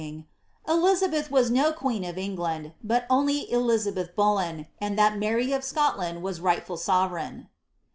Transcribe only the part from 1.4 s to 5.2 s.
no queen of England, but only Elizabeth Bullen, and that